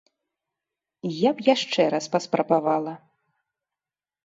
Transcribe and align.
Я 1.17 1.31
б 1.41 1.45
яшчэ 1.49 1.81
раз 1.95 2.05
паспрабавала. 2.15 2.93